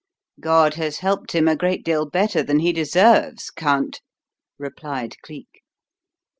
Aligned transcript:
"God 0.39 0.73
has 0.73 0.97
helped 1.01 1.33
him 1.33 1.47
a 1.47 1.55
great 1.55 1.85
deal 1.85 2.09
better 2.09 2.41
than 2.41 2.57
he 2.57 2.73
deserves, 2.73 3.51
Count," 3.51 4.01
replied 4.57 5.15
Cleek. 5.21 5.61